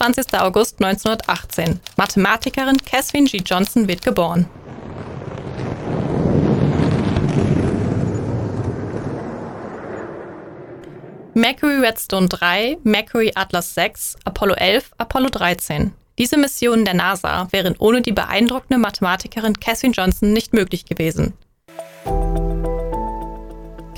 27. 0.00 0.40
August 0.40 0.82
1918. 0.82 1.78
Mathematikerin 1.98 2.78
Catherine 2.78 3.26
G. 3.26 3.42
Johnson 3.44 3.86
wird 3.86 4.02
geboren. 4.02 4.48
Mercury 11.34 11.80
Redstone 11.80 12.28
3, 12.28 12.78
Mercury 12.82 13.32
Atlas 13.34 13.74
6, 13.74 14.16
Apollo 14.24 14.54
11, 14.54 14.90
Apollo 14.96 15.28
13. 15.28 15.92
Diese 16.18 16.38
Missionen 16.38 16.86
der 16.86 16.94
NASA 16.94 17.48
wären 17.50 17.76
ohne 17.78 18.00
die 18.00 18.12
beeindruckende 18.12 18.78
Mathematikerin 18.78 19.60
Catherine 19.60 19.92
Johnson 19.94 20.32
nicht 20.32 20.54
möglich 20.54 20.86
gewesen. 20.86 21.34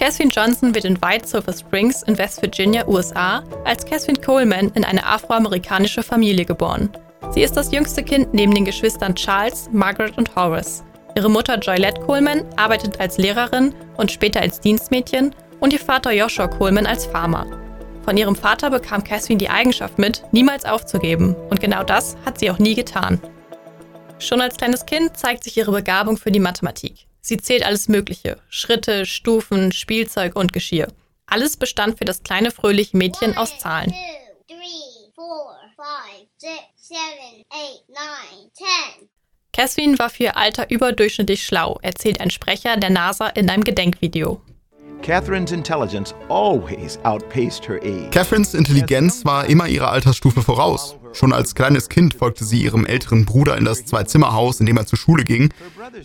Catherine 0.02 0.30
Johnson 0.30 0.74
wird 0.74 0.84
in 0.84 1.00
White 1.00 1.28
Silver 1.28 1.52
Springs 1.52 2.02
in 2.02 2.18
West 2.18 2.42
Virginia, 2.42 2.84
USA, 2.88 3.44
als 3.64 3.86
Catherine 3.86 4.20
Coleman 4.20 4.72
in 4.74 4.84
eine 4.84 5.06
afroamerikanische 5.06 6.02
Familie 6.02 6.44
geboren. 6.44 6.90
Sie 7.30 7.44
ist 7.44 7.56
das 7.56 7.70
jüngste 7.70 8.02
Kind 8.02 8.34
neben 8.34 8.52
den 8.52 8.64
Geschwistern 8.64 9.14
Charles, 9.14 9.70
Margaret 9.70 10.18
und 10.18 10.34
Horace. 10.34 10.82
Ihre 11.14 11.30
Mutter 11.30 11.56
Joylette 11.56 12.00
Coleman 12.00 12.44
arbeitet 12.56 12.98
als 12.98 13.16
Lehrerin 13.16 13.76
und 13.96 14.10
später 14.10 14.40
als 14.40 14.58
Dienstmädchen 14.58 15.36
und 15.60 15.72
ihr 15.72 15.78
Vater 15.78 16.10
Joshua 16.10 16.48
Coleman 16.48 16.86
als 16.86 17.06
Farmer. 17.06 17.46
Von 18.04 18.16
ihrem 18.16 18.34
Vater 18.34 18.70
bekam 18.70 19.04
Catherine 19.04 19.38
die 19.38 19.50
Eigenschaft 19.50 20.00
mit, 20.00 20.24
niemals 20.32 20.64
aufzugeben, 20.64 21.36
und 21.48 21.60
genau 21.60 21.84
das 21.84 22.16
hat 22.26 22.40
sie 22.40 22.50
auch 22.50 22.58
nie 22.58 22.74
getan. 22.74 23.20
Schon 24.18 24.40
als 24.40 24.56
kleines 24.56 24.84
Kind 24.84 25.16
zeigt 25.16 25.44
sich 25.44 25.56
ihre 25.56 25.70
Begabung 25.70 26.16
für 26.16 26.32
die 26.32 26.40
Mathematik. 26.40 27.06
Sie 27.22 27.36
zählt 27.36 27.64
alles 27.64 27.88
Mögliche: 27.88 28.38
Schritte, 28.50 29.06
Stufen, 29.06 29.72
Spielzeug 29.72 30.36
und 30.36 30.52
Geschirr. 30.52 30.88
Alles 31.26 31.56
bestand 31.56 31.96
für 31.96 32.04
das 32.04 32.22
kleine 32.22 32.50
fröhliche 32.50 32.96
Mädchen 32.96 33.36
aus 33.36 33.58
Zahlen. 33.58 33.94
Catherine 39.52 39.98
war 39.98 40.10
für 40.10 40.24
ihr 40.24 40.36
Alter 40.36 40.70
überdurchschnittlich 40.70 41.44
schlau, 41.44 41.78
erzählt 41.82 42.20
ein 42.20 42.30
Sprecher 42.30 42.76
der 42.76 42.90
NASA 42.90 43.28
in 43.28 43.48
einem 43.50 43.64
Gedenkvideo. 43.64 44.40
Catherine's 45.02 45.50
intelligence 45.50 46.14
always 46.28 46.98
outpaced 47.02 47.68
her 47.68 47.80
age. 47.82 48.10
Catherines 48.12 48.54
Intelligenz 48.54 49.24
war 49.24 49.46
immer 49.46 49.66
ihrer 49.68 49.90
Altersstufe 49.90 50.42
voraus. 50.42 50.96
Schon 51.12 51.32
als 51.32 51.54
kleines 51.54 51.88
Kind 51.88 52.14
folgte 52.14 52.44
sie 52.44 52.62
ihrem 52.62 52.86
älteren 52.86 53.26
Bruder 53.26 53.58
in 53.58 53.64
das 53.64 53.84
Zwei-Zimmer-Haus, 53.84 54.60
in 54.60 54.66
dem 54.66 54.76
er 54.76 54.86
zur 54.86 54.98
Schule 54.98 55.24
ging. 55.24 55.52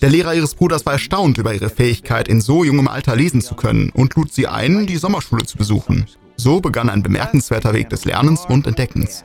Der 0.01 0.09
Lehrer 0.09 0.33
ihres 0.33 0.55
Bruders 0.55 0.85
war 0.85 0.93
erstaunt 0.93 1.37
über 1.37 1.53
ihre 1.53 1.69
Fähigkeit, 1.69 2.27
in 2.27 2.41
so 2.41 2.63
jungem 2.63 2.87
Alter 2.87 3.15
lesen 3.15 3.41
zu 3.41 3.55
können 3.55 3.91
und 3.91 4.15
lud 4.15 4.33
sie 4.33 4.47
ein, 4.47 4.87
die 4.87 4.97
Sommerschule 4.97 5.45
zu 5.45 5.57
besuchen. 5.57 6.07
So 6.35 6.59
begann 6.59 6.89
ein 6.89 7.03
bemerkenswerter 7.03 7.73
Weg 7.73 7.89
des 7.89 8.03
Lernens 8.03 8.45
und 8.47 8.67
Entdeckens. 8.67 9.23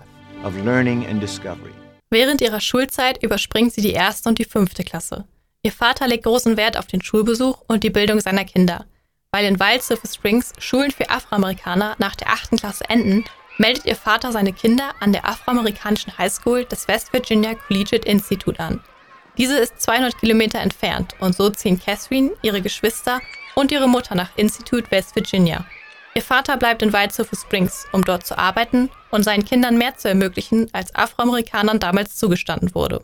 Während 2.11 2.41
ihrer 2.43 2.61
Schulzeit 2.61 3.23
überspringt 3.23 3.73
sie 3.73 3.81
die 3.81 3.93
erste 3.93 4.29
und 4.29 4.39
die 4.39 4.45
fünfte 4.45 4.85
Klasse. 4.85 5.25
Ihr 5.63 5.73
Vater 5.73 6.07
legt 6.09 6.25
großen 6.25 6.57
Wert 6.57 6.77
auf 6.77 6.87
den 6.87 7.03
Schulbesuch 7.03 7.63
und 7.69 7.85
die 7.85 7.91
Bildung 7.91 8.21
seiner 8.21 8.45
Kinder. 8.45 8.85
Weil 9.35 9.47
in 9.47 9.59
Wild 9.59 9.83
Silver 9.83 10.07
Springs 10.07 10.53
Schulen 10.59 10.91
für 10.91 11.09
Afroamerikaner 11.09 11.97
nach 11.99 12.15
der 12.15 12.29
achten 12.29 12.59
Klasse 12.59 12.85
enden, 12.91 13.25
meldet 13.57 13.87
ihr 13.87 13.97
Vater 13.97 14.31
seine 14.31 14.53
Kinder 14.53 14.91
an 15.01 15.13
der 15.13 15.27
afroamerikanischen 15.27 16.19
Highschool 16.19 16.67
des 16.67 16.87
West 16.87 17.15
Virginia 17.15 17.55
Collegiate 17.55 18.07
Institute 18.07 18.61
an. 18.61 18.81
Diese 19.39 19.59
ist 19.59 19.81
200 19.81 20.19
Kilometer 20.19 20.61
entfernt 20.61 21.15
und 21.19 21.35
so 21.35 21.49
ziehen 21.49 21.81
Catherine, 21.81 22.33
ihre 22.43 22.61
Geschwister 22.61 23.23
und 23.55 23.73
ihre 23.73 23.89
Mutter 23.89 24.15
nach 24.15 24.29
Institute 24.37 24.91
West 24.91 25.17
Virginia. 25.17 25.65
Ihr 26.15 26.23
Vater 26.23 26.59
bleibt 26.59 26.83
in 26.83 26.93
Wild 26.93 27.13
Silver 27.13 27.37
Springs, 27.37 27.87
um 27.93 28.05
dort 28.05 28.27
zu 28.27 28.37
arbeiten 28.37 28.91
und 29.11 29.23
seinen 29.23 29.47
Kindern 29.47 29.79
mehr 29.79 29.97
zu 29.97 30.09
ermöglichen, 30.09 30.69
als 30.75 30.95
Afroamerikanern 30.95 31.81
damals 31.81 32.17
zugestanden 32.17 32.75
wurde. 32.75 33.03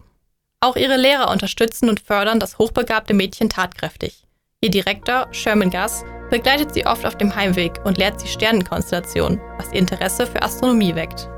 Auch 0.60 0.76
ihre 0.76 0.98
Lehrer 0.98 1.30
unterstützen 1.30 1.88
und 1.88 2.00
fördern 2.00 2.38
das 2.38 2.58
hochbegabte 2.58 3.14
Mädchen 3.14 3.48
tatkräftig. 3.48 4.24
Ihr 4.60 4.70
Direktor, 4.70 5.28
Sherman 5.32 5.70
Gass, 5.70 6.04
begleitet 6.30 6.74
sie 6.74 6.86
oft 6.86 7.04
auf 7.06 7.16
dem 7.16 7.34
Heimweg 7.34 7.80
und 7.84 7.98
lehrt 7.98 8.20
sie 8.20 8.28
Sternenkonstellationen, 8.28 9.40
was 9.56 9.72
ihr 9.72 9.78
Interesse 9.78 10.26
für 10.26 10.42
Astronomie 10.42 10.94
weckt. 10.94 11.28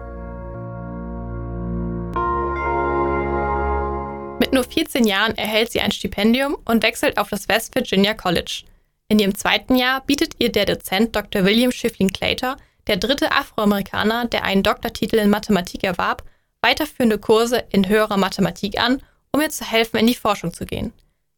Mit 4.41 4.53
nur 4.53 4.65
14 4.65 5.05
Jahren 5.05 5.37
erhält 5.37 5.71
sie 5.71 5.81
ein 5.81 5.93
Stipendium 5.93 6.57
und 6.65 6.83
wechselt 6.83 7.19
auf 7.19 7.29
das 7.29 7.49
West 7.49 7.75
Virginia 7.75 8.15
College. 8.15 8.65
In 9.09 9.19
ihrem 9.19 9.35
zweiten 9.35 9.77
Jahr 9.77 10.01
bietet 10.03 10.37
ihr 10.39 10.51
der 10.51 10.67
Dozent 10.67 11.15
Dr. 11.15 11.45
William 11.45 11.73
Schifflin 11.73 12.13
Claytor, 12.13 12.57
der 12.87 12.97
dritte 12.97 13.33
Afroamerikaner, 13.33 14.27
der 14.27 14.45
einen 14.45 14.63
Doktortitel 14.63 15.17
in 15.17 15.31
Mathematik 15.31 15.85
erwarb, 15.85 16.25
weiterführende 16.63 17.19
Kurse 17.19 17.65
in 17.71 17.89
höherer 17.89 18.17
Mathematik 18.17 18.81
an, 18.81 19.03
um 19.33 19.41
ihr 19.41 19.51
zu 19.51 19.65
helfen, 19.65 19.99
in 19.99 20.07
die 20.07 20.15
Forschung 20.15 20.53
zu 20.53 20.65
gehen. 20.65 20.93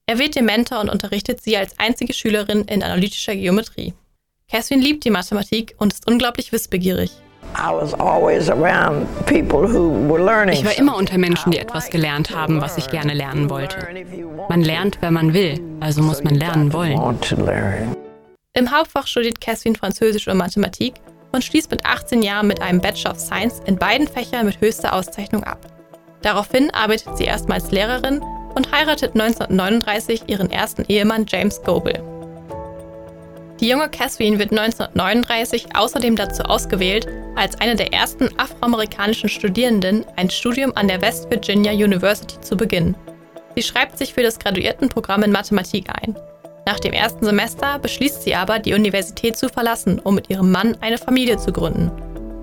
Er 0.07 0.19
wird 0.19 0.35
ihr 0.35 0.43
Mentor 0.43 0.81
und 0.81 0.89
unterrichtet 0.89 1.41
sie 1.41 1.57
als 1.57 1.79
einzige 1.79 2.13
Schülerin 2.13 2.63
in 2.63 2.83
analytischer 2.83 3.37
Geometrie. 3.37 3.95
Catherine 4.51 4.83
liebt 4.83 5.05
die 5.05 5.11
Mathematik 5.11 5.75
und 5.79 5.93
ist 5.93 6.09
unglaublich 6.09 6.51
wissbegierig. 6.53 7.13
Ich 10.53 10.65
war 10.65 10.79
immer 10.79 10.97
unter 10.97 11.19
Menschen, 11.19 11.53
die 11.53 11.59
etwas 11.59 11.91
gelernt 11.91 12.35
haben, 12.35 12.61
was 12.61 12.79
ich 12.79 12.89
gerne 12.91 13.15
lernen 13.15 13.49
wollte. 13.49 13.87
Man 14.49 14.63
lernt, 14.63 15.01
wenn 15.01 15.13
man 15.13 15.35
will, 15.35 15.61
also 15.81 16.03
muss 16.03 16.25
man 16.25 16.35
lernen 16.35 16.73
wollen. 16.73 16.99
Im 18.55 18.71
Hauptfach 18.71 19.07
studiert 19.07 19.41
Catherine 19.41 19.79
Französisch 19.79 20.27
und 20.29 20.37
Mathematik 20.37 20.95
und 21.31 21.45
schließt 21.45 21.71
mit 21.71 21.87
18 21.87 22.23
Jahren 22.23 22.49
mit 22.49 22.61
einem 22.61 22.81
Bachelor 22.81 23.13
of 23.13 23.21
Science 23.21 23.61
in 23.67 23.77
beiden 23.77 24.09
Fächern 24.09 24.47
mit 24.47 24.61
höchster 24.61 24.95
Auszeichnung 24.95 25.45
ab. 25.45 25.61
Daraufhin 26.23 26.71
arbeitet 26.73 27.17
sie 27.17 27.25
erstmal 27.25 27.61
als 27.61 27.71
Lehrerin 27.71 28.21
und 28.55 28.71
heiratet 28.73 29.15
1939 29.15 30.23
ihren 30.27 30.51
ersten 30.51 30.85
Ehemann 30.89 31.27
James 31.29 31.63
Goebel. 31.63 32.03
Die 33.61 33.69
junge 33.69 33.89
Catherine 33.89 34.39
wird 34.41 34.51
1939 34.51 35.77
außerdem 35.77 36.17
dazu 36.17 36.43
ausgewählt, 36.43 37.07
als 37.37 37.61
eine 37.61 37.77
der 37.77 37.93
ersten 37.93 38.29
afroamerikanischen 38.37 39.29
Studierenden 39.29 40.05
ein 40.17 40.31
Studium 40.31 40.73
an 40.75 40.89
der 40.89 41.01
West 41.01 41.31
Virginia 41.31 41.73
University 41.73 42.41
zu 42.41 42.57
beginnen. 42.57 42.97
Sie 43.55 43.63
schreibt 43.63 43.99
sich 43.99 44.15
für 44.15 44.23
das 44.23 44.39
Graduiertenprogramm 44.39 45.23
in 45.23 45.33
Mathematik 45.33 45.89
ein. 46.03 46.17
Nach 46.67 46.81
dem 46.81 46.93
ersten 46.93 47.25
Semester 47.25 47.79
beschließt 47.79 48.23
sie 48.23 48.35
aber, 48.35 48.59
die 48.59 48.75
Universität 48.75 49.37
zu 49.37 49.49
verlassen, 49.49 50.01
um 50.01 50.15
mit 50.15 50.31
ihrem 50.31 50.51
Mann 50.51 50.77
eine 50.81 50.99
Familie 50.99 51.37
zu 51.37 51.53
gründen. 51.53 51.91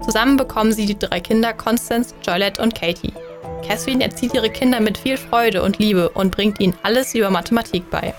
Zusammen 0.03 0.37
bekommen 0.37 0.71
sie 0.71 0.85
die 0.85 0.97
drei 0.97 1.19
Kinder 1.19 1.53
Constance, 1.53 2.15
Joylette 2.25 2.61
und 2.61 2.75
Katie. 2.75 3.13
Catherine 3.65 4.03
erzieht 4.03 4.33
ihre 4.33 4.49
Kinder 4.49 4.79
mit 4.79 4.97
viel 4.97 5.17
Freude 5.17 5.63
und 5.63 5.79
Liebe 5.79 6.09
und 6.09 6.31
bringt 6.31 6.59
ihnen 6.59 6.75
alles 6.83 7.15
über 7.15 7.29
Mathematik 7.29 7.89
bei. 7.89 8.13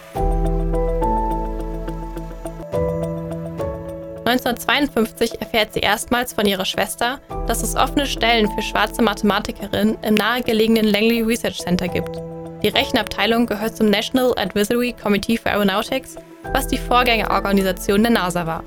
1952 4.31 5.41
erfährt 5.41 5.75
sie 5.75 5.81
erstmals 5.81 6.33
von 6.33 6.47
ihrer 6.47 6.65
Schwester, 6.65 7.21
dass 7.49 7.65
es 7.65 7.75
offene 7.75 8.07
Stellen 8.07 8.49
für 8.53 8.63
schwarze 8.63 9.03
Mathematikerinnen 9.03 9.99
im 10.03 10.15
nahegelegenen 10.15 10.85
Langley 10.85 11.23
Research 11.23 11.59
Center 11.59 11.89
gibt. 11.89 12.17
Die 12.63 12.69
Rechenabteilung 12.69 13.47
gehört 13.47 13.77
zum 13.77 13.91
National 13.91 14.33
Advisory 14.37 14.93
Committee 14.93 15.37
for 15.37 15.51
Aeronautics, 15.51 16.15
was 16.53 16.69
die 16.69 16.79
Vorgängerorganisation 16.79 18.03
der 18.03 18.13
NASA 18.13 18.47
war. 18.47 18.63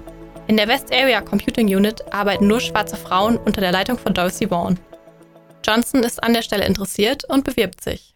In 0.47 0.57
der 0.57 0.67
West 0.67 0.91
Area 0.91 1.21
Computing 1.21 1.67
Unit 1.67 2.03
arbeiten 2.11 2.47
nur 2.47 2.59
schwarze 2.59 2.97
Frauen 2.97 3.37
unter 3.37 3.61
der 3.61 3.71
Leitung 3.71 3.97
von 3.97 4.13
Dorothy 4.13 4.49
Vaughan. 4.49 4.77
Johnson 5.63 6.03
ist 6.03 6.21
an 6.21 6.33
der 6.33 6.41
Stelle 6.41 6.65
interessiert 6.65 7.23
und 7.25 7.43
bewirbt 7.43 7.83
sich. 7.83 8.13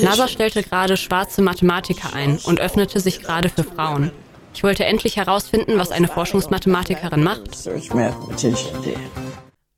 NASA 0.00 0.28
stellte 0.28 0.62
gerade 0.62 0.96
schwarze 0.96 1.42
Mathematiker 1.42 2.14
ein 2.14 2.38
und 2.44 2.60
öffnete 2.60 3.00
sich 3.00 3.20
gerade 3.20 3.48
für 3.48 3.64
Frauen. 3.64 4.10
Ich 4.54 4.62
wollte 4.62 4.84
endlich 4.84 5.16
herausfinden, 5.16 5.78
was 5.78 5.90
eine 5.90 6.08
Forschungsmathematikerin 6.08 7.22
macht. 7.22 7.56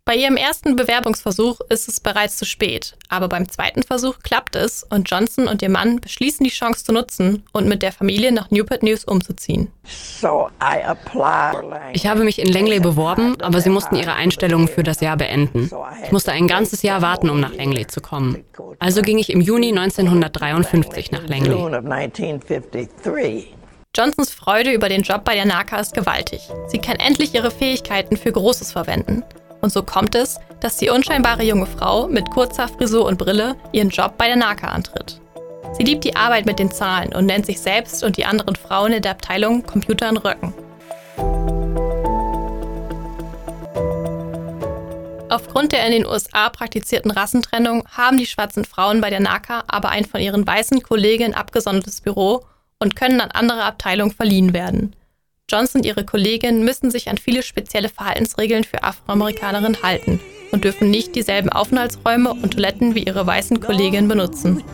Bei 0.06 0.16
ihrem 0.16 0.36
ersten 0.36 0.76
Bewerbungsversuch 0.76 1.60
ist 1.70 1.88
es 1.88 1.98
bereits 1.98 2.36
zu 2.36 2.44
spät, 2.44 2.94
aber 3.08 3.26
beim 3.26 3.48
zweiten 3.48 3.82
Versuch 3.82 4.18
klappt 4.22 4.54
es 4.54 4.84
und 4.90 5.10
Johnson 5.10 5.48
und 5.48 5.62
ihr 5.62 5.70
Mann 5.70 5.98
beschließen 5.98 6.44
die 6.44 6.50
Chance 6.50 6.84
zu 6.84 6.92
nutzen 6.92 7.42
und 7.52 7.66
mit 7.68 7.80
der 7.80 7.90
Familie 7.90 8.30
nach 8.30 8.50
Newport 8.50 8.82
News 8.82 9.06
umzuziehen. 9.06 9.72
Ich 11.94 12.06
habe 12.06 12.24
mich 12.24 12.38
in 12.38 12.52
Langley 12.52 12.80
beworben, 12.80 13.40
aber 13.40 13.62
sie 13.62 13.70
mussten 13.70 13.96
ihre 13.96 14.12
Einstellungen 14.12 14.68
für 14.68 14.82
das 14.82 15.00
Jahr 15.00 15.16
beenden. 15.16 15.70
Ich 16.04 16.12
musste 16.12 16.32
ein 16.32 16.48
ganzes 16.48 16.82
Jahr 16.82 17.00
warten, 17.00 17.30
um 17.30 17.40
nach 17.40 17.54
Langley 17.54 17.86
zu 17.86 18.02
kommen. 18.02 18.44
Also 18.80 19.00
ging 19.00 19.16
ich 19.16 19.30
im 19.30 19.40
Juni 19.40 19.68
1953 19.68 21.12
nach 21.12 21.26
Langley. 21.26 21.56
Johnsons 23.96 24.34
Freude 24.34 24.72
über 24.72 24.90
den 24.90 25.02
Job 25.02 25.24
bei 25.24 25.34
der 25.34 25.46
NACA 25.46 25.78
ist 25.78 25.94
gewaltig. 25.94 26.50
Sie 26.66 26.78
kann 26.78 26.96
endlich 26.96 27.34
ihre 27.34 27.50
Fähigkeiten 27.50 28.18
für 28.18 28.32
Großes 28.32 28.72
verwenden. 28.72 29.22
Und 29.64 29.72
so 29.72 29.82
kommt 29.82 30.14
es, 30.14 30.38
dass 30.60 30.76
die 30.76 30.90
unscheinbare 30.90 31.42
junge 31.42 31.64
Frau 31.64 32.06
mit 32.06 32.30
kurzer 32.30 32.68
Frisur 32.68 33.06
und 33.06 33.16
Brille 33.16 33.56
ihren 33.72 33.88
Job 33.88 34.18
bei 34.18 34.26
der 34.26 34.36
NACA 34.36 34.66
antritt. 34.68 35.22
Sie 35.72 35.84
liebt 35.84 36.04
die 36.04 36.16
Arbeit 36.16 36.44
mit 36.44 36.58
den 36.58 36.70
Zahlen 36.70 37.14
und 37.14 37.24
nennt 37.24 37.46
sich 37.46 37.58
selbst 37.58 38.04
und 38.04 38.18
die 38.18 38.26
anderen 38.26 38.56
Frauen 38.56 38.92
in 38.92 39.00
der 39.00 39.12
Abteilung 39.12 39.64
Computer 39.64 40.10
in 40.10 40.18
Röcken. 40.18 40.52
Aufgrund 45.30 45.72
der 45.72 45.86
in 45.86 45.92
den 45.92 46.06
USA 46.06 46.50
praktizierten 46.50 47.10
Rassentrennung 47.10 47.88
haben 47.90 48.18
die 48.18 48.26
schwarzen 48.26 48.66
Frauen 48.66 49.00
bei 49.00 49.08
der 49.08 49.20
NACA 49.20 49.64
aber 49.66 49.88
ein 49.88 50.04
von 50.04 50.20
ihren 50.20 50.46
weißen 50.46 50.82
Kolleginnen 50.82 51.32
abgesondertes 51.32 52.02
Büro 52.02 52.44
und 52.80 52.96
können 52.96 53.22
an 53.22 53.30
andere 53.30 53.64
Abteilungen 53.64 54.12
verliehen 54.12 54.52
werden. 54.52 54.94
Johnson 55.50 55.80
und 55.80 55.86
ihre 55.86 56.04
Kolleginnen 56.04 56.64
müssen 56.64 56.90
sich 56.90 57.10
an 57.10 57.18
viele 57.18 57.42
spezielle 57.42 57.88
Verhaltensregeln 57.88 58.64
für 58.64 58.82
Afroamerikanerinnen 58.82 59.82
halten 59.82 60.20
und 60.52 60.64
dürfen 60.64 60.90
nicht 60.90 61.14
dieselben 61.14 61.50
Aufenthaltsräume 61.50 62.30
und 62.30 62.52
Toiletten 62.54 62.94
wie 62.94 63.04
ihre 63.04 63.26
weißen 63.26 63.60
Kolleginnen 63.60 64.08
benutzen. 64.08 64.64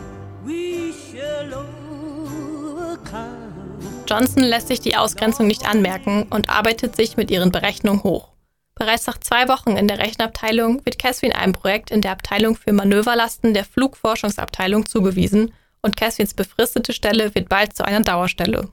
Johnson 4.07 4.43
lässt 4.43 4.67
sich 4.67 4.81
die 4.81 4.95
Ausgrenzung 4.95 5.47
nicht 5.47 5.67
anmerken 5.67 6.23
und 6.29 6.49
arbeitet 6.49 6.95
sich 6.95 7.17
mit 7.17 7.31
ihren 7.31 7.51
Berechnungen 7.51 8.03
hoch. 8.03 8.29
Bereits 8.75 9.07
nach 9.07 9.17
zwei 9.19 9.47
Wochen 9.47 9.77
in 9.77 9.87
der 9.87 9.99
Rechenabteilung 9.99 10.85
wird 10.85 10.99
Catherine 10.99 11.35
einem 11.35 11.53
Projekt 11.53 11.91
in 11.91 12.01
der 12.01 12.11
Abteilung 12.11 12.55
für 12.55 12.73
Manöverlasten 12.73 13.53
der 13.53 13.65
Flugforschungsabteilung 13.65 14.85
zugewiesen 14.85 15.53
und 15.81 15.97
Catherines 15.97 16.33
befristete 16.33 16.93
Stelle 16.93 17.33
wird 17.35 17.49
bald 17.49 17.75
zu 17.75 17.85
einer 17.85 18.01
Dauerstelle. 18.01 18.69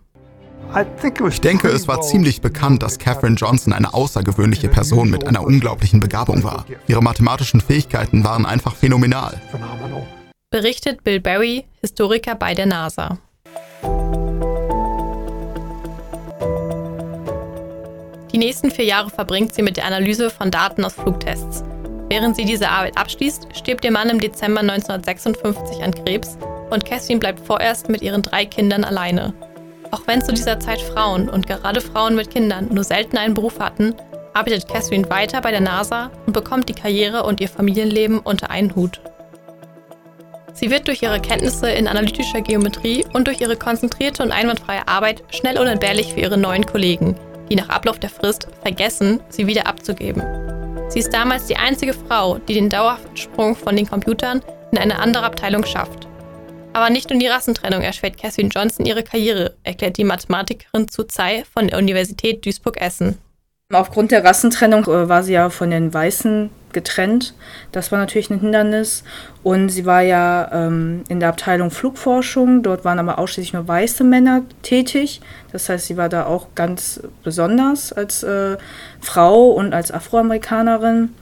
Ich 1.30 1.40
denke, 1.40 1.68
es 1.68 1.88
war 1.88 2.02
ziemlich 2.02 2.40
bekannt, 2.40 2.82
dass 2.82 2.98
Catherine 2.98 3.36
Johnson 3.36 3.72
eine 3.72 3.94
außergewöhnliche 3.94 4.68
Person 4.68 5.10
mit 5.10 5.26
einer 5.26 5.42
unglaublichen 5.42 6.00
Begabung 6.00 6.42
war. 6.44 6.66
Ihre 6.86 7.02
mathematischen 7.02 7.60
Fähigkeiten 7.60 8.22
waren 8.22 8.44
einfach 8.44 8.76
phänomenal. 8.76 9.40
Berichtet 10.50 11.04
Bill 11.04 11.20
Berry, 11.20 11.64
Historiker 11.80 12.34
bei 12.34 12.54
der 12.54 12.66
NASA. 12.66 13.18
Die 18.32 18.38
nächsten 18.38 18.70
vier 18.70 18.84
Jahre 18.84 19.10
verbringt 19.10 19.54
sie 19.54 19.62
mit 19.62 19.78
der 19.78 19.86
Analyse 19.86 20.30
von 20.30 20.50
Daten 20.50 20.84
aus 20.84 20.94
Flugtests. 20.94 21.64
Während 22.10 22.36
sie 22.36 22.44
diese 22.44 22.68
Arbeit 22.68 22.96
abschließt, 22.96 23.48
stirbt 23.54 23.84
ihr 23.84 23.90
Mann 23.90 24.08
im 24.08 24.20
Dezember 24.20 24.60
1956 24.60 25.82
an 25.82 25.94
Krebs 25.94 26.38
und 26.70 26.84
Catherine 26.84 27.20
bleibt 27.20 27.46
vorerst 27.46 27.88
mit 27.88 28.02
ihren 28.02 28.22
drei 28.22 28.44
Kindern 28.44 28.84
alleine. 28.84 29.34
Auch 29.90 30.02
wenn 30.06 30.22
zu 30.22 30.32
dieser 30.32 30.60
Zeit 30.60 30.80
Frauen 30.80 31.28
und 31.28 31.46
gerade 31.46 31.80
Frauen 31.80 32.14
mit 32.14 32.30
Kindern 32.30 32.68
nur 32.72 32.84
selten 32.84 33.16
einen 33.16 33.34
Beruf 33.34 33.58
hatten, 33.58 33.94
arbeitet 34.34 34.68
Catherine 34.68 35.08
weiter 35.10 35.40
bei 35.40 35.50
der 35.50 35.60
NASA 35.60 36.10
und 36.26 36.32
bekommt 36.32 36.68
die 36.68 36.74
Karriere 36.74 37.24
und 37.24 37.40
ihr 37.40 37.48
Familienleben 37.48 38.18
unter 38.18 38.50
einen 38.50 38.74
Hut. 38.76 39.00
Sie 40.52 40.70
wird 40.70 40.88
durch 40.88 41.02
ihre 41.02 41.20
Kenntnisse 41.20 41.70
in 41.70 41.86
analytischer 41.86 42.40
Geometrie 42.40 43.06
und 43.12 43.28
durch 43.28 43.40
ihre 43.40 43.56
konzentrierte 43.56 44.22
und 44.22 44.32
einwandfreie 44.32 44.86
Arbeit 44.88 45.22
schnell 45.30 45.58
unentbehrlich 45.58 46.14
für 46.14 46.20
ihre 46.20 46.36
neuen 46.36 46.66
Kollegen, 46.66 47.16
die 47.48 47.54
nach 47.54 47.68
Ablauf 47.68 47.98
der 47.98 48.10
Frist 48.10 48.48
vergessen, 48.62 49.20
sie 49.28 49.46
wieder 49.46 49.66
abzugeben. 49.66 50.22
Sie 50.88 50.98
ist 50.98 51.14
damals 51.14 51.46
die 51.46 51.56
einzige 51.56 51.94
Frau, 51.94 52.38
die 52.38 52.54
den 52.54 52.70
dauerhaften 52.70 53.16
Sprung 53.16 53.54
von 53.54 53.76
den 53.76 53.88
Computern 53.88 54.42
in 54.72 54.78
eine 54.78 54.98
andere 54.98 55.24
Abteilung 55.24 55.64
schafft. 55.64 56.07
Aber 56.72 56.90
nicht 56.90 57.10
nur 57.10 57.18
die 57.18 57.26
Rassentrennung 57.26 57.82
erschwert 57.82 58.18
Catherine 58.18 58.50
Johnson 58.54 58.86
ihre 58.86 59.02
Karriere, 59.02 59.56
erklärt 59.64 59.96
die 59.96 60.04
Mathematikerin 60.04 60.88
Zu 60.88 61.04
Tsai 61.04 61.44
von 61.52 61.68
der 61.68 61.78
Universität 61.78 62.44
Duisburg-Essen. 62.44 63.18
Aufgrund 63.72 64.12
der 64.12 64.24
Rassentrennung 64.24 64.84
äh, 64.84 65.08
war 65.08 65.22
sie 65.22 65.34
ja 65.34 65.50
von 65.50 65.70
den 65.70 65.92
Weißen 65.92 66.48
getrennt. 66.72 67.34
Das 67.72 67.92
war 67.92 67.98
natürlich 67.98 68.30
ein 68.30 68.40
Hindernis. 68.40 69.04
Und 69.42 69.68
sie 69.68 69.84
war 69.84 70.00
ja 70.00 70.48
ähm, 70.52 71.04
in 71.08 71.20
der 71.20 71.28
Abteilung 71.30 71.70
Flugforschung. 71.70 72.62
Dort 72.62 72.84
waren 72.84 72.98
aber 72.98 73.18
ausschließlich 73.18 73.52
nur 73.52 73.68
weiße 73.68 74.04
Männer 74.04 74.42
tätig. 74.62 75.20
Das 75.52 75.68
heißt, 75.68 75.86
sie 75.86 75.96
war 75.96 76.08
da 76.08 76.26
auch 76.26 76.48
ganz 76.54 77.00
besonders 77.22 77.92
als 77.92 78.22
äh, 78.22 78.56
Frau 79.00 79.50
und 79.50 79.74
als 79.74 79.92
Afroamerikanerin. 79.92 81.14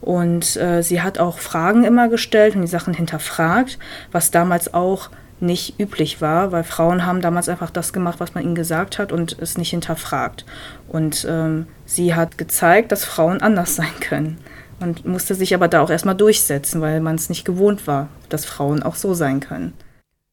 Und 0.00 0.56
äh, 0.56 0.82
sie 0.82 1.02
hat 1.02 1.18
auch 1.18 1.38
Fragen 1.38 1.84
immer 1.84 2.08
gestellt 2.08 2.54
und 2.54 2.62
die 2.62 2.68
Sachen 2.68 2.94
hinterfragt, 2.94 3.78
was 4.12 4.30
damals 4.30 4.72
auch 4.72 5.10
nicht 5.40 5.78
üblich 5.78 6.20
war, 6.20 6.52
weil 6.52 6.64
Frauen 6.64 7.06
haben 7.06 7.20
damals 7.20 7.48
einfach 7.48 7.70
das 7.70 7.92
gemacht, 7.92 8.18
was 8.20 8.34
man 8.34 8.44
ihnen 8.44 8.54
gesagt 8.54 8.98
hat 8.98 9.12
und 9.12 9.38
es 9.40 9.56
nicht 9.56 9.70
hinterfragt. 9.70 10.44
Und 10.88 11.26
ähm, 11.28 11.66
sie 11.86 12.14
hat 12.14 12.38
gezeigt, 12.38 12.92
dass 12.92 13.04
Frauen 13.04 13.40
anders 13.40 13.76
sein 13.76 14.00
können 14.00 14.38
und 14.80 15.04
musste 15.04 15.34
sich 15.34 15.54
aber 15.54 15.68
da 15.68 15.80
auch 15.80 15.90
erstmal 15.90 16.16
durchsetzen, 16.16 16.80
weil 16.80 17.00
man 17.00 17.16
es 17.16 17.28
nicht 17.28 17.44
gewohnt 17.44 17.86
war, 17.86 18.08
dass 18.28 18.44
Frauen 18.44 18.82
auch 18.82 18.94
so 18.94 19.14
sein 19.14 19.40
können. 19.40 19.72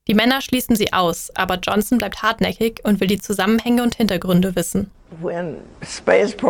Die 0.07 0.13
Männer 0.13 0.39
schließen 0.41 0.75
sie 0.75 0.93
aus, 0.93 1.31
aber 1.35 1.57
Johnson 1.57 1.97
bleibt 1.97 2.21
hartnäckig 2.21 2.81
und 2.83 2.99
will 2.99 3.07
die 3.07 3.19
Zusammenhänge 3.19 3.81
und 3.81 3.95
Hintergründe 3.95 4.55
wissen. 4.55 4.91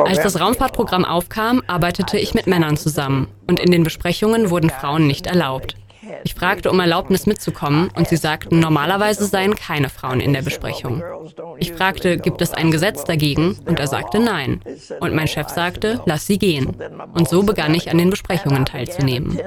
Als 0.05 0.21
das 0.21 0.39
Raumfahrtprogramm 0.41 1.05
aufkam, 1.05 1.63
arbeitete 1.67 2.17
ich 2.17 2.33
mit 2.33 2.47
Männern 2.47 2.75
zusammen 2.75 3.29
und 3.47 3.61
in 3.61 3.71
den 3.71 3.83
Besprechungen 3.83 4.49
wurden 4.49 4.69
Frauen 4.69 5.07
nicht 5.07 5.25
erlaubt. 5.25 5.77
Ich 6.23 6.35
fragte 6.35 6.69
um 6.69 6.79
Erlaubnis 6.79 7.25
mitzukommen 7.25 7.89
und 7.95 8.07
sie 8.07 8.17
sagten, 8.17 8.59
normalerweise 8.59 9.25
seien 9.25 9.55
keine 9.55 9.89
Frauen 9.89 10.19
in 10.19 10.33
der 10.33 10.41
Besprechung. 10.41 11.01
Ich 11.57 11.71
fragte, 11.71 12.17
gibt 12.17 12.41
es 12.41 12.53
ein 12.53 12.71
Gesetz 12.71 13.05
dagegen? 13.05 13.57
Und 13.65 13.79
er 13.79 13.87
sagte 13.87 14.19
nein. 14.19 14.61
Und 14.99 15.15
mein 15.15 15.27
Chef 15.27 15.49
sagte, 15.49 16.01
lass 16.05 16.27
sie 16.27 16.37
gehen. 16.37 16.75
Und 17.13 17.29
so 17.29 17.43
begann 17.43 17.73
ich 17.73 17.89
an 17.89 17.97
den 17.97 18.09
Besprechungen 18.09 18.65
teilzunehmen. 18.65 19.39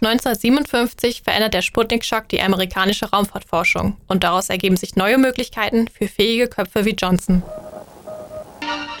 1957 0.00 1.22
verändert 1.22 1.54
der 1.54 1.62
Sputnik-Schock 1.62 2.28
die 2.28 2.40
amerikanische 2.40 3.10
Raumfahrtforschung 3.10 3.96
und 4.06 4.22
daraus 4.22 4.48
ergeben 4.48 4.76
sich 4.76 4.94
neue 4.94 5.18
Möglichkeiten 5.18 5.88
für 5.88 6.06
fähige 6.06 6.46
Köpfe 6.46 6.84
wie 6.84 6.94
Johnson. 6.94 7.42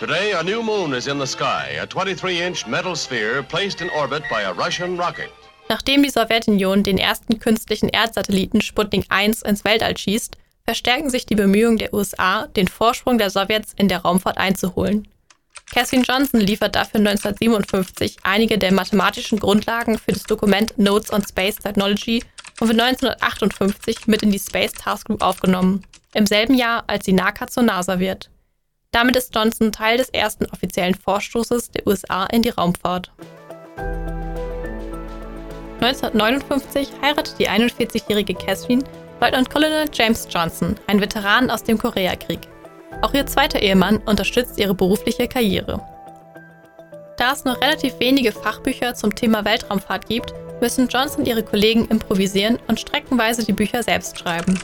Today 0.00 0.32
a 0.32 0.42
new 0.42 0.62
moon 0.62 0.92
is 0.92 1.06
in 1.06 1.20
the 1.20 1.26
sky, 1.26 1.78
a 1.80 1.84
23-inch 1.84 2.66
metal 2.68 2.96
sphere 2.96 3.42
placed 3.42 3.80
in 3.80 3.90
orbit 3.90 4.22
by 4.28 4.42
a 4.44 4.52
Russian 4.52 4.98
rocket. 4.98 5.30
Nachdem 5.68 6.02
die 6.02 6.10
Sowjetunion 6.10 6.82
den 6.82 6.98
ersten 6.98 7.38
künstlichen 7.38 7.88
Erdsatelliten 7.88 8.60
Sputnik 8.60 9.04
1 9.08 9.42
ins 9.42 9.64
Weltall 9.64 9.96
schießt, 9.96 10.36
verstärken 10.64 11.10
sich 11.10 11.26
die 11.26 11.34
Bemühungen 11.34 11.78
der 11.78 11.94
USA, 11.94 12.46
den 12.46 12.68
Vorsprung 12.68 13.18
der 13.18 13.30
Sowjets 13.30 13.72
in 13.76 13.88
der 13.88 13.98
Raumfahrt 13.98 14.38
einzuholen. 14.38 15.08
Catherine 15.72 16.04
Johnson 16.06 16.40
liefert 16.40 16.74
dafür 16.74 17.00
1957 17.00 18.16
einige 18.22 18.58
der 18.58 18.72
mathematischen 18.72 19.38
Grundlagen 19.38 19.98
für 19.98 20.12
das 20.12 20.24
Dokument 20.24 20.76
Notes 20.78 21.12
on 21.12 21.22
Space 21.26 21.56
Technology 21.56 22.24
und 22.60 22.68
wird 22.68 22.80
1958 22.80 24.06
mit 24.06 24.22
in 24.22 24.30
die 24.30 24.38
Space 24.38 24.72
Task 24.72 25.06
Group 25.06 25.22
aufgenommen, 25.22 25.84
im 26.14 26.26
selben 26.26 26.54
Jahr, 26.54 26.84
als 26.86 27.04
die 27.04 27.12
NACA 27.12 27.46
zur 27.46 27.64
NASA 27.64 27.98
wird. 27.98 28.30
Damit 28.90 29.16
ist 29.16 29.34
Johnson 29.34 29.70
Teil 29.70 29.98
des 29.98 30.08
ersten 30.08 30.46
offiziellen 30.46 30.94
Vorstoßes 30.94 31.70
der 31.70 31.86
USA 31.86 32.24
in 32.24 32.42
die 32.42 32.48
Raumfahrt. 32.48 33.12
1959 35.80 36.88
heiratet 37.02 37.38
die 37.38 37.48
41-jährige 37.48 38.34
Catherine 38.34 38.82
Leutnant 39.20 39.50
Colonel 39.50 39.84
James 39.92 40.26
Johnson, 40.30 40.76
ein 40.86 41.00
Veteran 41.00 41.50
aus 41.50 41.62
dem 41.62 41.76
Koreakrieg. 41.76 42.40
Auch 43.02 43.14
ihr 43.14 43.26
zweiter 43.26 43.62
Ehemann 43.62 43.98
unterstützt 43.98 44.58
ihre 44.58 44.74
berufliche 44.74 45.28
Karriere. 45.28 45.80
Da 47.16 47.32
es 47.32 47.44
noch 47.44 47.60
relativ 47.60 47.98
wenige 47.98 48.32
Fachbücher 48.32 48.94
zum 48.94 49.14
Thema 49.14 49.44
Weltraumfahrt 49.44 50.08
gibt, 50.08 50.32
müssen 50.60 50.88
Johnson 50.88 51.24
ihre 51.26 51.42
Kollegen 51.42 51.86
improvisieren 51.86 52.58
und 52.68 52.80
streckenweise 52.80 53.44
die 53.44 53.52
Bücher 53.52 53.82
selbst 53.82 54.18
schreiben. 54.18 54.58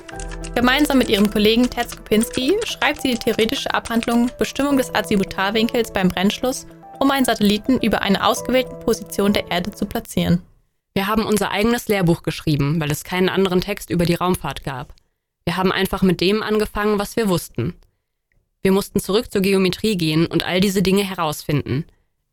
Gemeinsam 0.55 0.99
mit 0.99 1.09
ihrem 1.09 1.31
Kollegen 1.31 1.69
Ted 1.69 1.91
Skupinski 1.91 2.57
schreibt 2.65 3.03
sie 3.03 3.13
die 3.13 3.19
theoretische 3.19 3.75
Abhandlung 3.75 4.31
Bestimmung 4.39 4.77
des 4.77 4.95
Azimutalwinkels 4.95 5.93
beim 5.93 6.09
Brennschluss, 6.09 6.67
um 7.01 7.11
einen 7.11 7.25
Satelliten 7.25 7.81
über 7.81 8.03
eine 8.03 8.25
ausgewählte 8.25 8.75
Position 8.77 9.33
der 9.33 9.51
Erde 9.51 9.73
zu 9.73 9.87
platzieren. 9.87 10.43
Wir 10.95 11.09
haben 11.09 11.27
unser 11.27 11.51
eigenes 11.51 11.89
Lehrbuch 11.89 12.23
geschrieben, 12.23 12.81
weil 12.81 12.93
es 12.93 13.03
keinen 13.03 13.29
anderen 13.29 13.61
Text 13.61 13.91
über 13.91 14.07
die 14.07 14.15
Raumfahrt 14.15 14.63
gab. 14.63 14.95
Wir 15.45 15.57
haben 15.57 15.73
einfach 15.73 16.03
mit 16.03 16.21
dem 16.21 16.43
angefangen, 16.43 17.01
was 17.01 17.17
wir 17.17 17.29
wussten. 17.29 17.75
Wir 18.65 18.73
mussten 18.73 18.99
zurück 18.99 19.31
zur 19.31 19.43
Geometrie 19.43 19.95
gehen 19.97 20.25
und 20.25 20.47
all 20.47 20.59
diese 20.59 20.81
Dinge 20.81 21.03
herausfinden. 21.03 21.85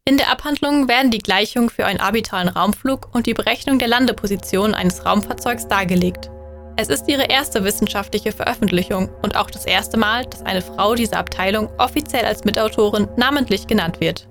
In 0.06 0.16
der 0.16 0.32
Abhandlung 0.32 0.88
werden 0.88 1.12
die 1.12 1.20
Gleichungen 1.20 1.70
für 1.70 1.86
einen 1.86 2.00
orbitalen 2.00 2.48
Raumflug 2.48 3.14
und 3.14 3.26
die 3.26 3.34
Berechnung 3.34 3.80
der 3.80 3.90
Landeposition 3.90 4.74
eines 4.74 5.06
Raumfahrzeugs 5.06 5.68
dargelegt. 5.68 6.32
Es 6.78 6.88
ist 6.88 7.10
ihre 7.10 7.26
erste 7.26 7.66
wissenschaftliche 7.66 8.32
Veröffentlichung 8.32 9.10
und 9.22 9.36
auch 9.36 9.52
das 9.52 9.66
erste 9.66 9.98
Mal, 9.98 10.26
dass 10.26 10.42
eine 10.44 10.62
Frau 10.62 10.96
dieser 10.96 11.18
Abteilung 11.18 11.70
offiziell 11.78 12.24
als 12.24 12.46
Mitautorin 12.46 13.10
namentlich 13.18 13.68
genannt 13.68 14.00
wird. 14.00 14.30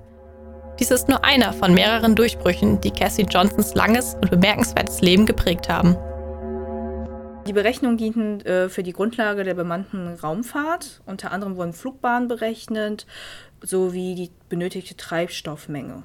Dies 0.79 0.89
ist 0.89 1.07
nur 1.07 1.23
einer 1.23 1.53
von 1.53 1.71
mehreren 1.75 2.15
Durchbrüchen, 2.15 2.81
die 2.81 2.89
Cassie 2.89 3.27
Johnsons 3.29 3.75
langes 3.75 4.15
und 4.15 4.31
bemerkenswertes 4.31 5.01
Leben 5.01 5.27
geprägt 5.27 5.69
haben. 5.69 5.95
Die 7.47 7.53
Berechnungen 7.53 7.97
dienten 7.97 8.41
äh, 8.41 8.69
für 8.69 8.83
die 8.83 8.93
Grundlage 8.93 9.43
der 9.43 9.55
bemannten 9.55 10.15
Raumfahrt. 10.15 11.01
Unter 11.05 11.31
anderem 11.31 11.55
wurden 11.55 11.73
Flugbahnen 11.73 12.27
berechnet, 12.27 13.07
sowie 13.61 14.15
die 14.15 14.31
benötigte 14.47 14.95
Treibstoffmenge. 14.95 16.03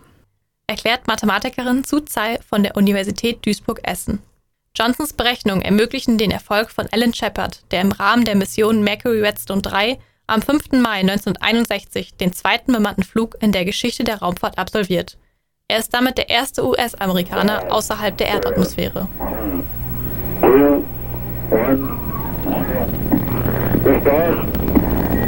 Erklärt 0.66 1.06
Mathematikerin 1.06 1.84
Su 1.84 2.00
Tsai 2.00 2.38
von 2.48 2.62
der 2.62 2.76
Universität 2.76 3.44
Duisburg-Essen. 3.44 4.20
Johnsons 4.74 5.12
Berechnungen 5.12 5.62
ermöglichen 5.62 6.18
den 6.18 6.30
Erfolg 6.30 6.70
von 6.70 6.86
Alan 6.90 7.14
Shepard, 7.14 7.70
der 7.70 7.82
im 7.82 7.92
Rahmen 7.92 8.24
der 8.24 8.34
Mission 8.34 8.82
Mercury 8.82 9.20
Redstone 9.20 9.62
3 9.62 9.98
am 10.26 10.42
5. 10.42 10.72
Mai 10.72 11.00
1961 11.00 12.16
den 12.16 12.32
zweiten 12.32 12.72
bemannten 12.72 13.04
Flug 13.04 13.36
in 13.40 13.52
der 13.52 13.64
Geschichte 13.64 14.04
der 14.04 14.18
Raumfahrt 14.18 14.58
absolviert. 14.58 15.18
Er 15.68 15.78
ist 15.78 15.94
damit 15.94 16.18
der 16.18 16.28
erste 16.28 16.66
US-Amerikaner 16.66 17.72
außerhalb 17.72 18.16
der 18.16 18.28
Erdatmosphäre. 18.28 19.08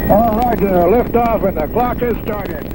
All 0.09 0.37
right, 0.37 0.59
lift 0.59 1.15
off 1.15 1.43
and 1.43 1.57
the 1.57 1.67
clock 1.67 2.01
has 2.01 2.17
started. 2.23 2.65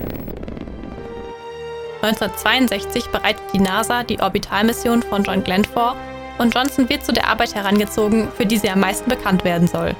1962 2.03 3.07
bereitet 3.09 3.43
die 3.53 3.59
NASA 3.59 4.03
die 4.03 4.21
Orbitalmission 4.21 5.03
von 5.03 5.25
John 5.25 5.43
Glenn 5.43 5.65
vor 5.65 5.97
und 6.39 6.55
Johnson 6.55 6.89
wird 6.89 7.05
zu 7.05 7.13
der 7.13 7.29
Arbeit 7.29 7.55
herangezogen, 7.55 8.29
für 8.37 8.47
die 8.47 8.57
sie 8.57 8.71
am 8.71 8.81
meisten 8.81 9.09
bekannt 9.11 9.45
werden 9.45 9.69
soll. 9.69 9.95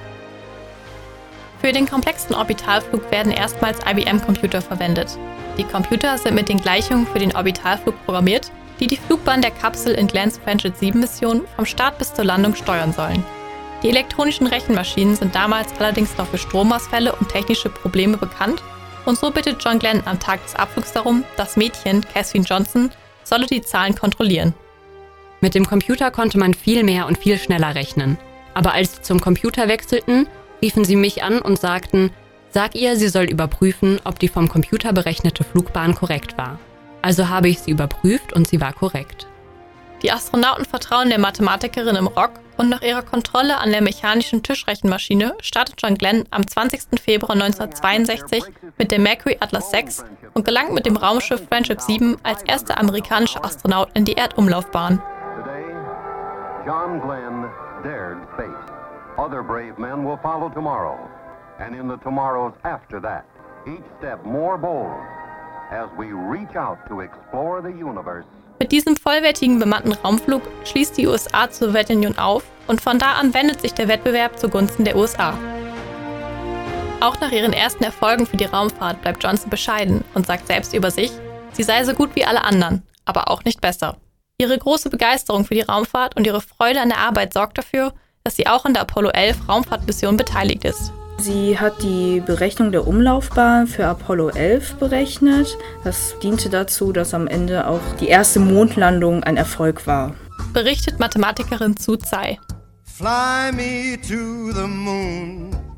Für 1.61 1.73
den 1.73 1.89
komplexen 1.89 2.35
Orbitalflug 2.35 3.11
werden 3.11 3.33
erstmals 3.33 3.79
IBM-Computer 3.87 4.61
verwendet. 4.61 5.19
Die 5.57 5.65
Computer 5.65 6.19
sind 6.19 6.35
mit 6.35 6.49
den 6.49 6.61
Gleichungen 6.61 7.07
für 7.07 7.19
den 7.19 7.35
Orbitalflug 7.35 7.95
programmiert, 8.05 8.51
die 8.81 8.87
die 8.87 8.97
Flugbahn 8.97 9.41
der 9.41 9.51
Kapsel 9.51 9.95
in 9.95 10.07
Glenn's 10.07 10.39
Friendship 10.39 10.75
7-Mission 10.75 11.43
vom 11.57 11.65
Start 11.65 11.99
bis 11.99 12.13
zur 12.13 12.25
Landung 12.25 12.55
steuern 12.55 12.93
sollen. 12.93 13.25
Die 13.85 13.91
elektronischen 13.91 14.47
Rechenmaschinen 14.47 15.15
sind 15.15 15.35
damals 15.35 15.79
allerdings 15.79 16.17
noch 16.17 16.27
für 16.27 16.39
Stromausfälle 16.39 17.15
und 17.15 17.29
technische 17.29 17.69
Probleme 17.69 18.17
bekannt 18.17 18.63
und 19.05 19.19
so 19.19 19.31
bittet 19.31 19.63
John 19.63 19.79
Glenn 19.79 20.03
am 20.07 20.19
Tag 20.19 20.43
des 20.43 20.57
Abflugs 20.57 20.95
darum, 20.95 21.23
das 21.37 21.59
Mädchen, 21.59 22.01
Catherine 22.01 22.47
Johnson, 22.47 22.91
solle 23.25 23.45
die 23.45 23.61
Zahlen 23.61 23.95
kontrollieren. 23.95 24.55
Mit 25.43 25.55
dem 25.55 25.67
Computer 25.67 26.11
konnte 26.11 26.39
man 26.39 26.55
viel 26.55 26.83
mehr 26.83 27.07
und 27.07 27.19
viel 27.19 27.39
schneller 27.39 27.75
rechnen. 27.75 28.17
Aber 28.55 28.73
als 28.73 28.97
sie 28.97 29.03
zum 29.03 29.21
Computer 29.21 29.69
wechselten, 29.69 30.29
riefen 30.63 30.87
sie 30.87 30.97
mich 30.97 31.23
an 31.23 31.41
und 31.41 31.61
sagten, 31.61 32.11
sag 32.49 32.75
ihr, 32.75 32.97
sie 32.97 33.09
soll 33.09 33.25
überprüfen, 33.25 34.01
ob 34.05 34.19
die 34.19 34.29
vom 34.29 34.49
Computer 34.49 34.95
berechnete 34.95 35.45
Flugbahn 35.45 35.95
korrekt 35.95 36.39
war. 36.39 36.59
Also 37.03 37.29
habe 37.29 37.49
ich 37.49 37.59
sie 37.59 37.73
überprüft 37.73 38.33
und 38.33 38.49
sie 38.49 38.63
war 38.63 38.73
korrekt. 38.73 39.27
Die 40.03 40.11
Astronauten 40.11 40.65
vertrauen 40.65 41.11
der 41.11 41.19
Mathematikerin 41.19 41.97
im 41.97 42.07
Rock 42.07 42.41
und 42.57 42.69
nach 42.69 42.83
ihrer 42.83 43.03
Kontrolle 43.03 43.59
an 43.59 43.71
der 43.71 43.83
mechanischen 43.83 44.43
Tischrechenmaschine 44.43 45.35
startet 45.41 45.81
John 45.83 45.97
Glenn 45.97 46.25
am 46.31 46.47
20. 46.47 47.01
Februar 47.01 47.33
1962 47.33 48.45
mit 48.79 48.91
der 48.91 49.01
Mercury 49.01 49.37
Atlas 49.41 49.71
6 49.71 50.05
und 50.35 50.45
gelangt 50.45 50.73
mit 50.73 50.87
dem 50.87 50.97
Raumschiff 50.97 51.47
Friendship 51.49 51.81
7 51.81 52.17
als 52.23 52.43
erster 52.43 52.79
amerikanischer 52.79 53.45
Astronaut 53.45 53.89
in 53.95 54.05
die 54.05 54.17
Erdumlaufbahn. 54.17 55.03
As 65.71 65.89
we 65.97 66.13
reach 66.13 66.57
out 66.57 66.79
to 66.89 67.01
explore 67.01 67.63
the 67.63 67.73
universe 67.73 68.27
mit 68.59 68.73
diesem 68.73 68.97
vollwertigen 68.97 69.59
bemannten 69.59 69.93
Raumflug 69.93 70.43
schließt 70.65 70.97
die 70.97 71.07
USA 71.07 71.51
zur 71.51 71.69
Sowjetunion 71.69 72.19
auf 72.19 72.45
und 72.67 72.81
von 72.81 72.99
da 72.99 73.13
an 73.15 73.35
wendet 73.35 73.61
sich 73.61 73.75
der 73.75 73.89
Wettbewerb 73.89 74.39
zugunsten 74.39 74.85
der 74.85 74.97
USA. 74.97 75.37
Auch 77.01 77.21
nach 77.21 77.33
ihren 77.33 77.53
ersten 77.53 77.85
Erfolgen 77.85 78.27
für 78.27 78.37
die 78.37 78.45
Raumfahrt 78.45 79.03
bleibt 79.03 79.23
Johnson 79.23 79.51
bescheiden 79.51 80.05
und 80.15 80.27
sagt 80.27 80.47
selbst 80.47 80.73
über 80.73 80.91
sich, 80.91 81.11
sie 81.53 81.63
sei 81.63 81.85
so 81.85 81.93
gut 81.93 82.15
wie 82.15 82.25
alle 82.25 82.45
anderen, 82.45 82.83
aber 83.05 83.31
auch 83.31 83.45
nicht 83.45 83.61
besser. 83.61 83.97
Ihre 84.39 84.59
große 84.59 84.89
Begeisterung 84.89 85.45
für 85.45 85.55
die 85.55 85.61
Raumfahrt 85.61 86.17
und 86.17 86.27
ihre 86.27 86.41
Freude 86.41 86.81
an 86.81 86.89
der 86.89 86.99
Arbeit 86.99 87.33
sorgt 87.35 87.59
dafür, 87.59 87.93
dass 88.25 88.37
sie 88.37 88.47
auch 88.47 88.65
an 88.65 88.73
der 88.73 88.83
Apollo 88.83 89.11
11 89.11 89.49
Raumfahrtmission 89.49 90.17
beteiligt 90.17 90.65
ist. 90.65 90.93
Sie 91.19 91.59
hat 91.59 91.83
die 91.83 92.21
Berechnung 92.21 92.73
der 92.73 92.87
Umlaufbahn 92.87 93.67
für 93.67 93.87
Apollo 93.87 94.31
11 94.31 94.75
berechnet. 94.75 95.57
Das 95.83 96.15
diente 96.23 96.51
dazu, 96.51 96.93
dass 96.93 97.15
am 97.15 97.27
Ende 97.27 97.67
auch 97.67 97.81
die 98.01 98.09
erste 98.09 98.41
Mondlandung 98.41 99.23
ein 99.23 99.37
Erfolg 99.37 99.87
war. 99.87 100.15
Berichtet 100.53 100.99
Mathematikerin 100.99 101.77
Su 101.79 101.97
Tsai. 101.97 102.39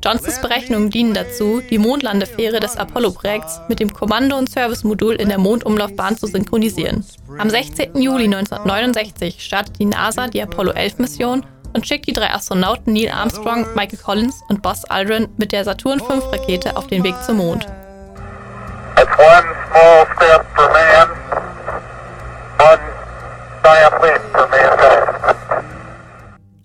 Johnsons 0.03 0.39
Berechnungen 0.41 0.91
dienen 0.91 1.13
dazu, 1.13 1.61
die 1.67 1.79
Mondlandefähre 1.79 2.59
des 2.59 2.77
Apollo-Projekts 2.77 3.61
mit 3.67 3.79
dem 3.79 3.91
Kommando- 3.91 4.37
und 4.37 4.49
Servicemodul 4.49 5.15
in 5.15 5.29
der 5.29 5.39
Mondumlaufbahn 5.39 6.15
zu 6.15 6.27
synchronisieren. 6.27 7.03
Am 7.39 7.49
16. 7.49 7.99
Juli 7.99 8.25
1969 8.25 9.43
startet 9.43 9.79
die 9.79 9.85
NASA 9.85 10.27
die 10.27 10.41
Apollo 10.41 10.73
11-Mission 10.73 11.43
und 11.73 11.87
schickt 11.87 12.07
die 12.07 12.13
drei 12.13 12.31
Astronauten 12.31 12.93
Neil 12.93 13.09
Armstrong, 13.09 13.65
Michael 13.75 13.99
Collins 13.99 14.41
und 14.49 14.61
Buzz 14.61 14.83
Aldrin 14.89 15.27
mit 15.37 15.51
der 15.51 15.63
Saturn 15.63 15.99
V-Rakete 15.99 16.75
auf 16.75 16.87
den 16.87 17.03
Weg 17.03 17.15
zum 17.23 17.37
Mond. 17.37 17.67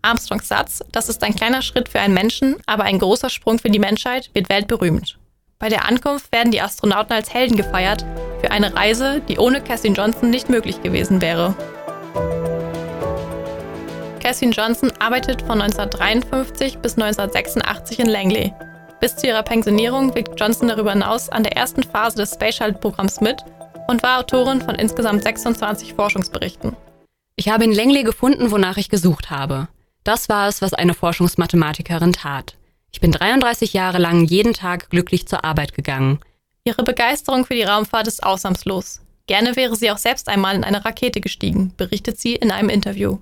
Armstrongs 0.03 0.49
Satz, 0.49 0.83
das 0.93 1.09
ist 1.09 1.23
ein 1.23 1.35
kleiner 1.35 1.63
Schritt 1.63 1.89
für 1.89 2.01
einen 2.01 2.15
Menschen, 2.15 2.57
aber 2.67 2.85
ein 2.85 2.99
großer 2.99 3.31
Sprung 3.31 3.59
für 3.59 3.71
die 3.71 3.79
Menschheit, 3.79 4.31
wird 4.35 4.49
weltberühmt. 4.49 5.19
Bei 5.59 5.69
der 5.69 5.87
Ankunft 5.89 6.33
werden 6.33 6.51
die 6.51 6.61
Astronauten 6.61 7.13
als 7.13 7.33
Helden 7.33 7.57
gefeiert 7.57 8.05
für 8.41 8.51
eine 8.51 8.75
Reise, 8.75 9.23
die 9.29 9.39
ohne 9.39 9.63
Cassie 9.63 9.93
Johnson 9.93 10.31
nicht 10.31 10.49
möglich 10.49 10.83
gewesen 10.83 11.21
wäre. 11.21 11.55
Cassie 14.33 14.49
Johnson 14.49 14.91
arbeitet 14.99 15.43
von 15.43 15.61
1953 15.61 16.79
bis 16.79 16.95
1986 16.95 17.99
in 17.99 18.07
Langley. 18.07 18.51
Bis 18.99 19.15
zu 19.15 19.27
ihrer 19.27 19.43
Pensionierung 19.43 20.15
wirkt 20.15 20.41
Johnson 20.41 20.69
darüber 20.69 20.93
hinaus 20.93 21.29
an 21.29 21.43
der 21.43 21.55
ersten 21.55 21.83
Phase 21.83 22.17
des 22.17 22.33
Space 22.33 22.55
Shuttle-Programms 22.55 23.21
mit 23.21 23.43
und 23.89 24.03
war 24.03 24.21
Autorin 24.21 24.63
von 24.63 24.77
insgesamt 24.77 25.23
26 25.23 25.93
Forschungsberichten. 25.93 26.75
Ich 27.37 27.51
habe 27.51 27.65
in 27.65 27.75
Langley 27.75 28.05
gefunden, 28.05 28.51
wonach 28.51 28.79
ich 28.79 28.89
gesucht 28.89 29.29
habe. 29.29 29.69
Das 30.03 30.31
war 30.31 30.49
es, 30.49 30.63
was 30.63 30.73
eine 30.73 30.95
Forschungsmathematikerin 30.95 32.15
tat. 32.15 32.57
Ich 32.91 33.03
bin 33.03 33.13
33 33.13 33.75
Jahre 33.75 33.99
lang 33.99 34.25
jeden 34.25 34.55
Tag 34.55 34.89
glücklich 34.89 35.29
zur 35.29 35.45
Arbeit 35.45 35.75
gegangen. 35.75 36.21
Ihre 36.65 36.85
Begeisterung 36.85 37.45
für 37.45 37.55
die 37.55 37.65
Raumfahrt 37.65 38.09
ist 38.09 38.23
ausnahmslos. 38.23 39.03
Gerne 39.27 39.57
wäre 39.57 39.77
sie 39.77 39.91
auch 39.91 39.99
selbst 39.99 40.31
einmal 40.31 40.57
in 40.57 40.65
eine 40.65 40.87
Rakete 40.87 41.21
gestiegen, 41.21 41.75
berichtet 41.77 42.19
sie 42.19 42.35
in 42.35 42.51
einem 42.51 42.71
Interview. 42.71 43.19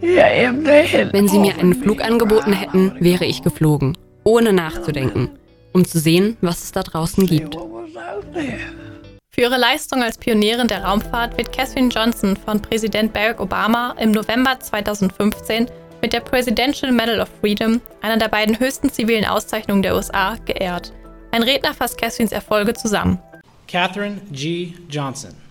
Wenn 0.00 1.28
Sie 1.28 1.38
mir 1.38 1.56
einen 1.58 1.74
Flug 1.74 2.02
angeboten 2.02 2.52
hätten, 2.52 2.92
wäre 3.00 3.24
ich 3.24 3.42
geflogen, 3.42 3.96
ohne 4.24 4.52
nachzudenken, 4.52 5.30
um 5.72 5.84
zu 5.84 5.98
sehen, 5.98 6.36
was 6.40 6.64
es 6.64 6.72
da 6.72 6.82
draußen 6.82 7.26
gibt. 7.26 7.56
Für 9.30 9.40
ihre 9.42 9.58
Leistung 9.58 10.02
als 10.02 10.18
Pionierin 10.18 10.68
der 10.68 10.84
Raumfahrt 10.84 11.36
wird 11.36 11.52
Catherine 11.52 11.88
Johnson 11.88 12.36
von 12.36 12.60
Präsident 12.60 13.12
Barack 13.12 13.40
Obama 13.40 13.94
im 13.98 14.10
November 14.10 14.58
2015 14.58 15.66
mit 16.00 16.12
der 16.12 16.20
Presidential 16.20 16.92
Medal 16.92 17.20
of 17.20 17.28
Freedom, 17.40 17.80
einer 18.00 18.16
der 18.16 18.28
beiden 18.28 18.58
höchsten 18.58 18.90
zivilen 18.90 19.24
Auszeichnungen 19.24 19.82
der 19.82 19.94
USA, 19.94 20.36
geehrt. 20.44 20.92
Ein 21.32 21.42
Redner 21.42 21.74
fasst 21.74 21.98
Catherines 21.98 22.32
Erfolge 22.32 22.74
zusammen. 22.74 23.18
Catherine 23.66 24.20
G. 24.30 24.72
Johnson 24.88 25.45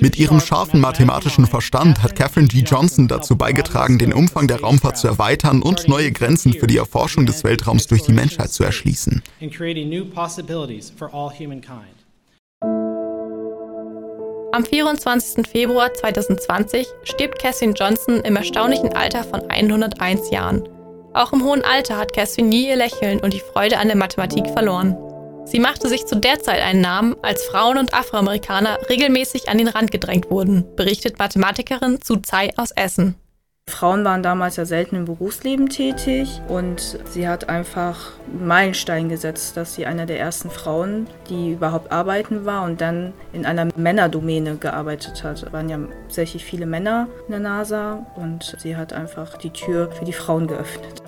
mit 0.00 0.18
ihrem 0.18 0.38
scharfen 0.38 0.78
mathematischen 0.78 1.46
Verstand 1.46 2.00
hat 2.00 2.14
Catherine 2.14 2.46
G. 2.46 2.60
Johnson 2.60 3.08
dazu 3.08 3.34
beigetragen, 3.34 3.98
den 3.98 4.12
Umfang 4.12 4.46
der 4.46 4.60
Raumfahrt 4.60 4.96
zu 4.96 5.08
erweitern 5.08 5.62
und 5.62 5.88
neue 5.88 6.12
Grenzen 6.12 6.52
für 6.52 6.68
die 6.68 6.76
Erforschung 6.76 7.26
des 7.26 7.42
Weltraums 7.42 7.88
durch 7.88 8.02
die 8.02 8.12
Menschheit 8.12 8.50
zu 8.50 8.62
erschließen. 8.62 9.20
Am 14.52 14.64
24. 14.64 15.46
Februar 15.48 15.92
2020 15.92 16.86
stirbt 17.02 17.40
Cassie 17.40 17.72
Johnson 17.74 18.20
im 18.20 18.36
erstaunlichen 18.36 18.94
Alter 18.94 19.24
von 19.24 19.40
101 19.50 20.30
Jahren. 20.30 20.68
Auch 21.14 21.32
im 21.32 21.42
hohen 21.42 21.64
Alter 21.64 21.96
hat 21.96 22.12
Cassie 22.12 22.42
nie 22.42 22.68
ihr 22.68 22.76
Lächeln 22.76 23.18
und 23.18 23.32
die 23.32 23.42
Freude 23.52 23.78
an 23.78 23.88
der 23.88 23.96
Mathematik 23.96 24.46
verloren. 24.50 24.96
Sie 25.44 25.60
machte 25.60 25.88
sich 25.88 26.06
zu 26.06 26.16
der 26.16 26.38
Zeit 26.40 26.62
einen 26.62 26.80
Namen, 26.80 27.16
als 27.22 27.44
Frauen 27.44 27.76
und 27.76 27.94
Afroamerikaner 27.94 28.78
regelmäßig 28.88 29.48
an 29.48 29.58
den 29.58 29.68
Rand 29.68 29.90
gedrängt 29.90 30.30
wurden, 30.30 30.64
berichtet 30.76 31.18
Mathematikerin 31.18 32.00
Zu 32.00 32.16
Tsai 32.16 32.50
aus 32.56 32.70
Essen. 32.70 33.16
Frauen 33.68 34.04
waren 34.04 34.22
damals 34.22 34.56
ja 34.56 34.64
selten 34.64 34.96
im 34.96 35.04
Berufsleben 35.04 35.68
tätig 35.68 36.40
und 36.48 36.98
sie 37.04 37.28
hat 37.28 37.48
einfach 37.48 38.12
einen 38.26 38.46
Meilenstein 38.46 39.08
gesetzt, 39.08 39.56
dass 39.56 39.74
sie 39.74 39.86
eine 39.86 40.04
der 40.04 40.18
ersten 40.18 40.50
Frauen, 40.50 41.06
die 41.28 41.52
überhaupt 41.52 41.92
arbeiten 41.92 42.44
war 42.44 42.64
und 42.64 42.80
dann 42.80 43.12
in 43.32 43.46
einer 43.46 43.68
Männerdomäne 43.76 44.56
gearbeitet 44.56 45.22
hat. 45.22 45.42
Es 45.42 45.52
waren 45.52 45.68
ja 45.68 45.78
sehr 46.08 46.26
viele 46.26 46.66
Männer 46.66 47.08
in 47.28 47.32
der 47.32 47.40
NASA 47.40 48.04
und 48.16 48.56
sie 48.58 48.76
hat 48.76 48.92
einfach 48.92 49.38
die 49.38 49.50
Tür 49.50 49.90
für 49.92 50.04
die 50.04 50.12
Frauen 50.12 50.48
geöffnet. 50.48 51.02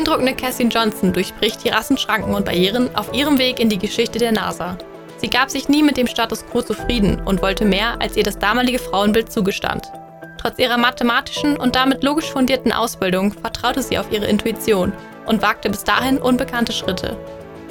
Beeindruckende 0.00 0.34
Cassie 0.34 0.64
Johnson 0.64 1.12
durchbricht 1.12 1.62
die 1.62 1.68
Rassenschranken 1.68 2.32
und 2.32 2.46
Barrieren 2.46 2.88
auf 2.96 3.12
ihrem 3.12 3.38
Weg 3.38 3.60
in 3.60 3.68
die 3.68 3.76
Geschichte 3.76 4.18
der 4.18 4.32
NASA. 4.32 4.78
Sie 5.18 5.28
gab 5.28 5.50
sich 5.50 5.68
nie 5.68 5.82
mit 5.82 5.98
dem 5.98 6.06
Status 6.06 6.42
quo 6.46 6.62
zufrieden 6.62 7.20
und 7.26 7.42
wollte 7.42 7.66
mehr, 7.66 8.00
als 8.00 8.16
ihr 8.16 8.22
das 8.22 8.38
damalige 8.38 8.78
Frauenbild 8.78 9.30
zugestand. 9.30 9.92
Trotz 10.38 10.58
ihrer 10.58 10.78
mathematischen 10.78 11.58
und 11.58 11.76
damit 11.76 12.02
logisch 12.02 12.30
fundierten 12.30 12.72
Ausbildung 12.72 13.34
vertraute 13.34 13.82
sie 13.82 13.98
auf 13.98 14.10
ihre 14.10 14.24
Intuition 14.24 14.94
und 15.26 15.42
wagte 15.42 15.68
bis 15.68 15.84
dahin 15.84 16.16
unbekannte 16.16 16.72
Schritte. 16.72 17.14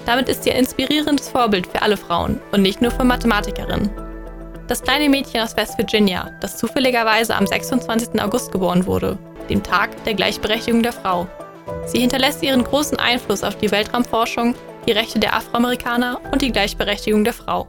Damit 0.05 0.29
ist 0.29 0.43
sie 0.43 0.51
ein 0.51 0.59
inspirierendes 0.59 1.29
Vorbild 1.29 1.65
für 1.65 1.81
alle 1.81 1.97
Frauen 1.97 2.39
und 2.51 2.61
nicht 2.61 2.79
nur 2.79 2.91
für 2.91 3.05
Mathematikerinnen. 3.05 3.89
Das 4.67 4.83
kleine 4.83 5.09
Mädchen 5.09 5.41
aus 5.41 5.57
West 5.57 5.79
Virginia, 5.79 6.29
das 6.41 6.59
zufälligerweise 6.59 7.35
am 7.35 7.47
26. 7.47 8.21
August 8.21 8.51
geboren 8.51 8.85
wurde, 8.85 9.17
dem 9.49 9.63
Tag 9.63 10.03
der 10.03 10.13
Gleichberechtigung 10.13 10.83
der 10.83 10.93
Frau. 10.93 11.27
Sie 11.91 11.99
hinterlässt 11.99 12.43
ihren 12.43 12.63
großen 12.63 12.99
Einfluss 12.99 13.43
auf 13.43 13.57
die 13.57 13.71
Weltraumforschung, 13.71 14.53
die 14.85 14.91
Rechte 14.91 15.19
der 15.19 15.35
Afroamerikaner 15.35 16.21
und 16.31 16.43
die 16.43 16.51
Gleichberechtigung 16.51 17.23
der 17.23 17.33
Frau. 17.33 17.67